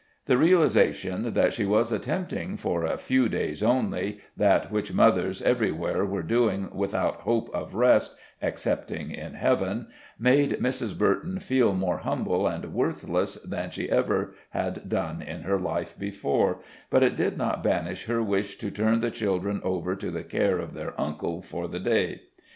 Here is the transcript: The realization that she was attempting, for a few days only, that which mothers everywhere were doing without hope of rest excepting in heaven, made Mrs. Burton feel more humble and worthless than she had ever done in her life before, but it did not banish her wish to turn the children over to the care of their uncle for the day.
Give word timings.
The 0.25 0.35
realization 0.35 1.35
that 1.35 1.53
she 1.53 1.63
was 1.63 1.91
attempting, 1.91 2.57
for 2.57 2.83
a 2.83 2.97
few 2.97 3.29
days 3.29 3.61
only, 3.61 4.17
that 4.35 4.71
which 4.71 4.91
mothers 4.95 5.43
everywhere 5.43 6.03
were 6.05 6.23
doing 6.23 6.71
without 6.73 7.21
hope 7.21 7.53
of 7.53 7.75
rest 7.75 8.15
excepting 8.41 9.11
in 9.11 9.35
heaven, 9.35 9.89
made 10.17 10.53
Mrs. 10.53 10.97
Burton 10.97 11.37
feel 11.37 11.75
more 11.75 11.97
humble 11.97 12.47
and 12.47 12.73
worthless 12.73 13.35
than 13.45 13.69
she 13.69 13.89
had 13.89 13.93
ever 13.93 14.33
done 14.87 15.21
in 15.21 15.43
her 15.43 15.59
life 15.59 15.93
before, 15.99 16.61
but 16.89 17.03
it 17.03 17.15
did 17.15 17.37
not 17.37 17.61
banish 17.61 18.05
her 18.05 18.23
wish 18.23 18.55
to 18.57 18.71
turn 18.71 19.01
the 19.01 19.11
children 19.11 19.61
over 19.63 19.95
to 19.95 20.09
the 20.09 20.23
care 20.23 20.57
of 20.57 20.73
their 20.73 20.99
uncle 20.99 21.43
for 21.43 21.67
the 21.67 21.79
day. 21.79 22.21